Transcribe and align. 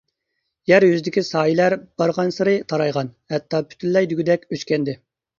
يەر 0.69 0.83
يۈزىدىكى 0.85 1.21
سايىلەر 1.25 1.75
بارغانسېرى 2.01 2.55
تارايغان، 2.73 3.11
ھەتتا 3.33 3.59
پۈتۈنلەي 3.67 4.09
دېگۈدەك 4.15 4.49
ئۆچكەنىدى. 4.57 4.97